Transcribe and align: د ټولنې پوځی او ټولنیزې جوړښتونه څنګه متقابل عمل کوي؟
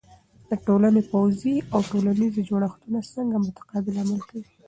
د 0.49 0.51
ټولنې 0.65 1.01
پوځی 1.11 1.55
او 1.73 1.79
ټولنیزې 1.91 2.41
جوړښتونه 2.49 2.99
څنګه 3.13 3.37
متقابل 3.45 3.95
عمل 4.03 4.19
کوي؟ 4.29 4.43